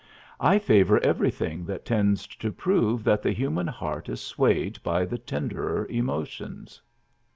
[0.39, 5.19] I favor everything that tends to prove that the human heart is swayed by the
[5.19, 6.81] tenderer emotions.